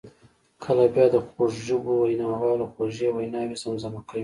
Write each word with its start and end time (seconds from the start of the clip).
کله 0.63 0.83
بیا 0.93 1.05
د 1.13 1.15
خوږ 1.27 1.51
ژبو 1.67 1.93
ویناوالو 2.09 2.71
خوږې 2.73 3.07
ویناوي 3.11 3.55
زمزمه 3.63 4.01
کوي. 4.09 4.19